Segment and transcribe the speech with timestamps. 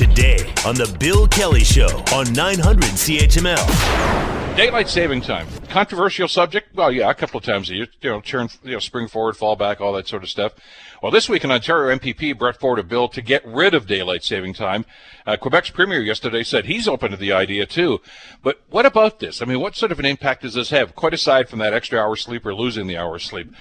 [0.00, 4.56] today on The Bill Kelly Show on 900 CHML.
[4.56, 5.46] Daylight saving time.
[5.70, 6.74] Controversial subject?
[6.74, 7.86] Well, yeah, a couple of times a year.
[8.00, 10.52] You know, turn, you know, spring forward, fall back, all that sort of stuff.
[11.00, 14.24] Well, this week in Ontario, MPP brought forward a bill to get rid of daylight
[14.24, 14.84] saving time.
[15.24, 18.00] Uh, Quebec's premier yesterday said he's open to the idea too.
[18.42, 19.40] But what about this?
[19.40, 20.96] I mean, what sort of an impact does this have?
[20.96, 23.52] Quite aside from that extra hour sleep or losing the hour sleep.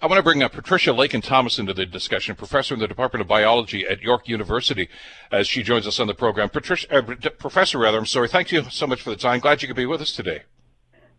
[0.00, 3.20] I want to bring up Patricia Lakin Thomas into the discussion, professor in the Department
[3.20, 4.88] of Biology at York University,
[5.30, 6.48] as she joins us on the program.
[6.48, 7.02] Patricia, uh,
[7.38, 8.28] professor, rather, I'm sorry.
[8.28, 9.40] Thank you so much for the time.
[9.40, 10.44] Glad you could be with us today.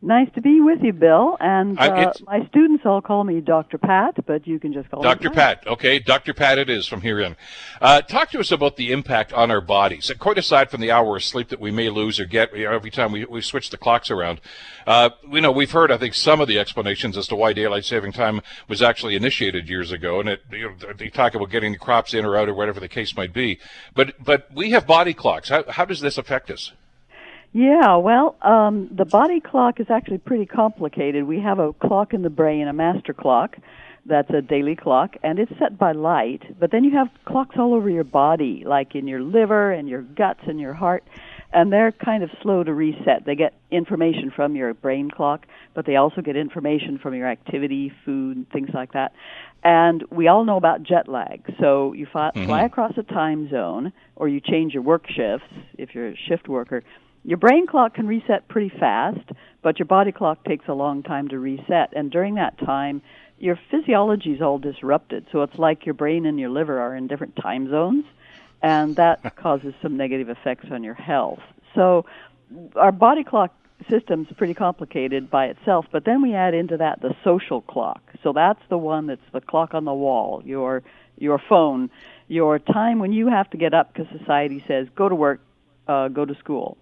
[0.03, 1.37] Nice to be with you, Bill.
[1.39, 3.77] And uh, my students all call me Dr.
[3.77, 5.29] Pat, but you can just call Dr.
[5.29, 5.63] me Pat.
[5.63, 5.73] Pat.
[5.73, 6.33] Okay, Dr.
[6.33, 7.35] Pat it is from here in.
[7.79, 10.11] Uh, talk to us about the impact on our bodies.
[10.17, 13.11] Quite aside from the hour of sleep that we may lose or get every time
[13.11, 14.41] we, we switch the clocks around,
[14.87, 17.85] uh, you know, we've heard, I think, some of the explanations as to why daylight
[17.85, 21.73] saving time was actually initiated years ago, and it, you know, they talk about getting
[21.73, 23.59] the crops in or out or whatever the case might be.
[23.93, 25.49] But but we have body clocks.
[25.49, 26.71] How, how does this affect us?
[27.53, 31.25] Yeah, well, um, the body clock is actually pretty complicated.
[31.25, 33.57] We have a clock in the brain, a master clock,
[34.05, 36.41] that's a daily clock, and it's set by light.
[36.59, 40.01] But then you have clocks all over your body, like in your liver and your
[40.01, 41.03] guts and your heart,
[41.53, 43.25] and they're kind of slow to reset.
[43.25, 47.91] They get information from your brain clock, but they also get information from your activity,
[48.05, 49.13] food, things like that.
[49.63, 51.53] And we all know about jet lag.
[51.59, 52.47] So you fly, mm-hmm.
[52.47, 56.47] fly across a time zone, or you change your work shifts if you're a shift
[56.47, 56.83] worker
[57.23, 59.29] your brain clock can reset pretty fast,
[59.61, 61.93] but your body clock takes a long time to reset.
[61.95, 63.01] And during that time,
[63.37, 65.25] your physiology is all disrupted.
[65.31, 68.05] So it's like your brain and your liver are in different time zones,
[68.61, 71.41] and that causes some negative effects on your health.
[71.75, 72.05] So
[72.75, 73.53] our body clock
[73.89, 78.01] system's pretty complicated by itself, but then we add into that the social clock.
[78.23, 80.83] So that's the one that's the clock on the wall, your
[81.17, 81.89] your phone,
[82.27, 85.41] your time when you have to get up because society says go to work,
[85.87, 86.77] uh, go to school.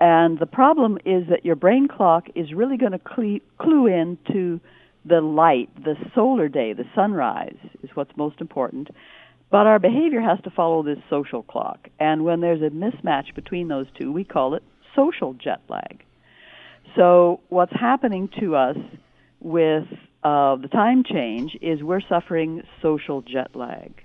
[0.00, 4.60] And the problem is that your brain clock is really going to clue, in to
[5.04, 8.88] the light, the solar day, the sunrise is what's most important.
[9.50, 11.88] But our behavior has to follow this social clock.
[11.98, 14.62] And when there's a mismatch between those two, we call it
[14.94, 16.02] social jet lag.
[16.96, 18.76] So what's happening to us
[19.40, 19.86] with
[20.22, 24.02] uh, the time change is we're suffering social jet lag.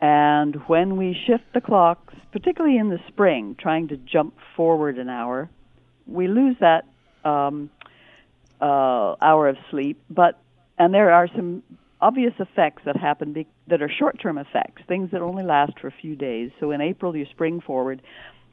[0.00, 5.08] And when we shift the clocks, particularly in the spring, trying to jump forward an
[5.08, 5.50] hour,
[6.06, 6.86] we lose that
[7.24, 7.70] um,
[8.60, 10.00] uh, hour of sleep.
[10.08, 10.40] But
[10.78, 11.62] and there are some
[12.00, 15.92] obvious effects that happen be- that are short-term effects, things that only last for a
[15.92, 16.50] few days.
[16.58, 18.00] So in April, you spring forward,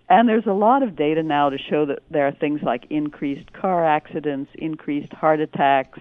[0.10, 3.54] and there's a lot of data now to show that there are things like increased
[3.54, 6.00] car accidents, increased heart attacks,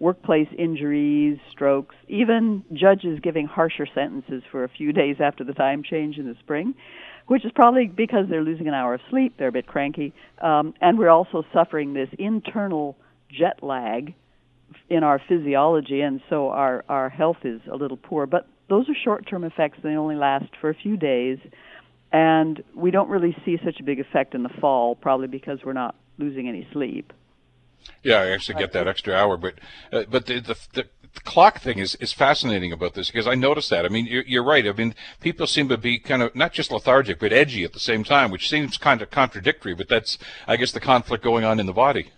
[0.00, 5.82] workplace injuries, strokes, even judges giving harsher sentences for a few days after the time
[5.82, 6.74] change in the spring,
[7.26, 10.12] which is probably because they're losing an hour of sleep, they're a bit cranky,
[10.42, 12.96] um, and we're also suffering this internal
[13.30, 14.14] jet lag
[14.88, 18.26] in our physiology, and so our, our health is a little poor.
[18.26, 21.38] But those are short term effects, they only last for a few days.
[22.12, 25.74] And we don't really see such a big effect in the fall, probably because we're
[25.74, 27.12] not losing any sleep.
[28.02, 29.54] Yeah, I actually get that extra hour, but
[29.92, 33.34] uh, but the, the, the the clock thing is, is fascinating about this because I
[33.34, 33.84] noticed that.
[33.84, 34.66] I mean, you're, you're right.
[34.66, 37.80] I mean, people seem to be kind of not just lethargic but edgy at the
[37.80, 39.74] same time, which seems kind of contradictory.
[39.74, 42.12] But that's, I guess, the conflict going on in the body.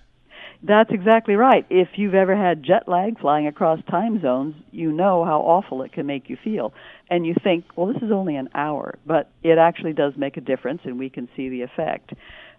[0.64, 1.66] That's exactly right.
[1.70, 5.92] If you've ever had jet lag flying across time zones, you know how awful it
[5.92, 6.72] can make you feel.
[7.10, 10.40] And you think, well, this is only an hour, but it actually does make a
[10.40, 12.12] difference, and we can see the effect.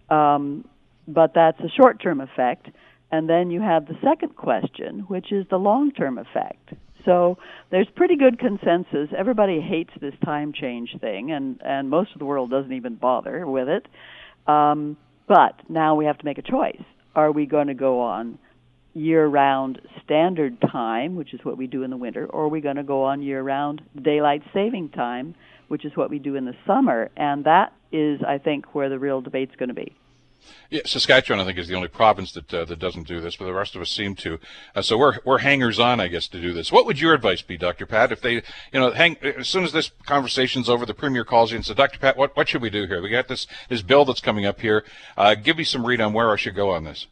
[0.10, 0.68] Um,
[1.08, 2.68] but that's a short term effect.
[3.14, 6.74] And then you have the second question, which is the long term effect.
[7.06, 7.38] So
[7.70, 9.10] there's pretty good consensus.
[9.16, 13.46] Everybody hates this time change thing, and, and most of the world doesn't even bother
[13.46, 13.86] with it.
[14.52, 14.98] Um,
[15.28, 16.82] but now we have to make a choice.
[17.14, 18.40] Are we going to go on
[18.96, 22.62] year round standard time, which is what we do in the winter, or are we
[22.62, 25.36] going to go on year round daylight saving time,
[25.68, 27.12] which is what we do in the summer?
[27.16, 29.96] And that is, I think, where the real debate's going to be.
[30.70, 33.46] Yeah, Saskatchewan, I think, is the only province that uh, that doesn't do this, but
[33.46, 34.40] the rest of us seem to.
[34.76, 36.72] Uh, so we're we're hangers on, I guess, to do this.
[36.72, 37.86] What would your advice be, Dr.
[37.86, 38.42] Pat, if they, you
[38.74, 42.00] know, hang as soon as this conversation's over, the premier calls you and says, Dr.
[42.00, 43.02] Pat, what what should we do here?
[43.02, 44.84] We got this this bill that's coming up here.
[45.16, 47.08] Uh, give me some read on where I should go on this.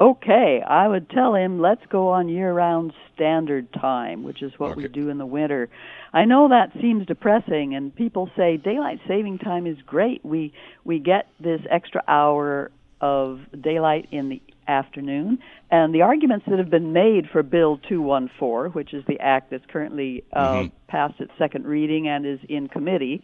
[0.00, 4.82] Okay, I would tell him let's go on year-round standard time, which is what okay.
[4.82, 5.68] we do in the winter.
[6.12, 10.24] I know that seems depressing and people say daylight saving time is great.
[10.24, 10.52] We
[10.84, 15.38] we get this extra hour of daylight in the afternoon
[15.70, 19.66] and the arguments that have been made for bill 214 which is the act that's
[19.66, 20.68] currently uh, mm-hmm.
[20.88, 23.22] passed its second reading and is in committee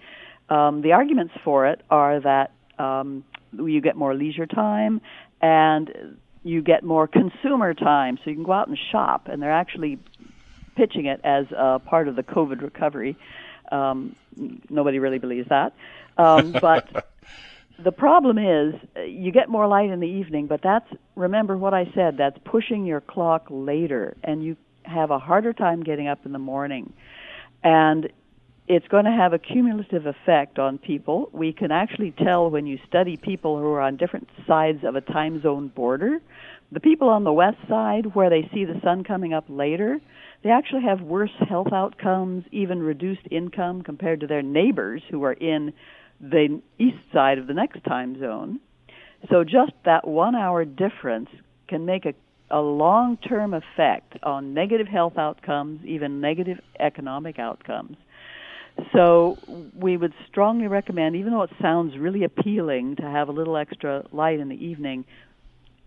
[0.51, 3.25] Um, the arguments for it are that um,
[3.57, 5.01] you get more leisure time
[5.41, 9.29] and you get more consumer time, so you can go out and shop.
[9.29, 9.99] And they're actually
[10.77, 13.17] pitching it as a part of the COVID recovery.
[13.71, 14.17] Um,
[14.69, 15.75] nobody really believes that,
[16.17, 17.09] um, but
[17.79, 20.47] the problem is uh, you get more light in the evening.
[20.47, 22.17] But that's remember what I said.
[22.17, 26.39] That's pushing your clock later, and you have a harder time getting up in the
[26.39, 26.93] morning.
[27.63, 28.11] And
[28.73, 31.29] it's going to have a cumulative effect on people.
[31.33, 35.01] We can actually tell when you study people who are on different sides of a
[35.01, 36.21] time zone border.
[36.71, 39.99] The people on the west side, where they see the sun coming up later,
[40.45, 45.33] they actually have worse health outcomes, even reduced income compared to their neighbors who are
[45.33, 45.73] in
[46.21, 48.61] the east side of the next time zone.
[49.31, 51.31] So just that one hour difference
[51.67, 52.15] can make a,
[52.53, 57.97] a long term effect on negative health outcomes, even negative economic outcomes.
[58.93, 59.39] So
[59.75, 64.05] we would strongly recommend, even though it sounds really appealing to have a little extra
[64.13, 65.05] light in the evening,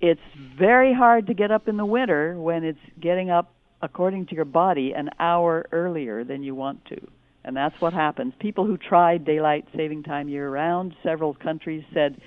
[0.02, 0.22] it's
[0.58, 4.46] very hard to get up in the winter when it's getting up according to your
[4.46, 7.08] body an hour earlier than you want to.
[7.44, 8.34] And that's what happens.
[8.40, 12.22] People who tried daylight saving time year round, several countries said,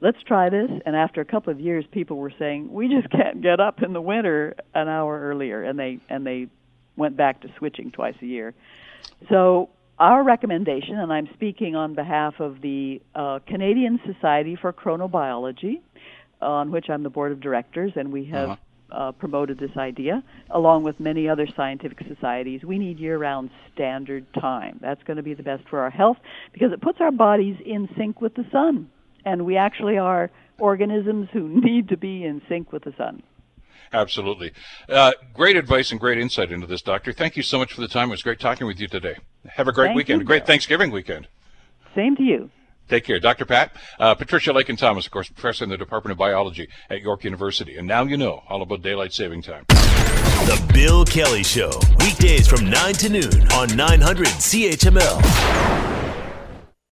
[0.00, 0.70] let's try this.
[0.86, 3.92] And after a couple of years, people were saying, we just can't get up in
[3.92, 5.64] the winter an hour earlier.
[5.64, 6.46] And they, and they
[6.96, 8.54] went back to switching twice a year.
[9.28, 15.80] So our recommendation, and I'm speaking on behalf of the uh, Canadian Society for Chronobiology,
[16.40, 18.96] on which I'm the board of directors, and we have uh-huh.
[18.96, 22.64] uh, promoted this idea, along with many other scientific societies.
[22.64, 24.78] We need year round standard time.
[24.80, 26.16] That's going to be the best for our health
[26.52, 28.90] because it puts our bodies in sync with the sun.
[29.24, 33.22] And we actually are organisms who need to be in sync with the sun.
[33.92, 34.50] Absolutely.
[34.88, 37.12] Uh, great advice and great insight into this, Doctor.
[37.12, 38.08] Thank you so much for the time.
[38.08, 39.18] It was great talking with you today.
[39.46, 40.20] Have a great Thank weekend.
[40.20, 41.28] You, a great Thanksgiving weekend.
[41.94, 42.50] Same to you.
[42.88, 43.18] Take care.
[43.18, 43.46] Dr.
[43.46, 47.24] Pat, uh, Patricia Lakin Thomas, of course, professor in the Department of Biology at York
[47.24, 47.76] University.
[47.78, 49.64] And now you know all about daylight saving time.
[49.68, 51.70] The Bill Kelly Show,
[52.00, 55.93] weekdays from 9 to noon on 900 CHML.